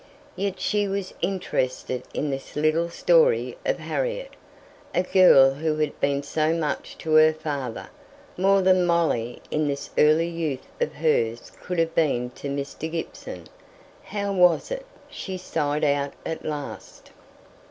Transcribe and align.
Yet 0.35 0.59
she 0.59 0.87
was 0.87 1.13
interested 1.21 2.01
in 2.11 2.31
this 2.31 2.55
little 2.55 2.89
story 2.89 3.55
of 3.63 3.77
Harriet 3.77 4.31
a 4.95 5.03
girl 5.03 5.53
who 5.53 5.77
had 5.77 5.99
been 5.99 6.23
so 6.23 6.53
much 6.55 6.97
to 6.97 7.13
her 7.13 7.31
father, 7.31 7.87
more 8.35 8.63
than 8.63 8.83
Molly 8.87 9.43
in 9.51 9.67
this 9.67 9.91
early 9.99 10.27
youth 10.27 10.65
of 10.81 10.91
hers 10.93 11.51
could 11.61 11.77
have 11.77 11.93
been 11.93 12.31
to 12.31 12.49
Mr. 12.49 12.91
Gibson. 12.91 13.45
"How 14.05 14.33
was 14.33 14.71
it?" 14.71 14.87
she 15.07 15.37
sighed 15.37 15.83
out 15.83 16.13
at 16.25 16.43
last. 16.43 17.11